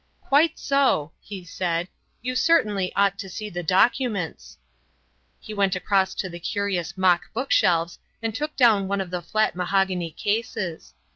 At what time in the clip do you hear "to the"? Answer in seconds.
6.15-6.39